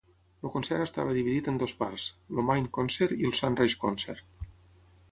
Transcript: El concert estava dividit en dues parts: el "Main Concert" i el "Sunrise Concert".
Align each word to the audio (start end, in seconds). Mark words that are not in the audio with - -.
El 0.47 0.51
concert 0.53 0.85
estava 0.85 1.13
dividit 1.17 1.49
en 1.51 1.59
dues 1.63 1.75
parts: 1.83 2.09
el 2.37 2.43
"Main 2.49 2.71
Concert" 2.79 3.15
i 3.21 3.31
el 3.31 3.39
"Sunrise 3.43 3.83
Concert". 3.87 4.51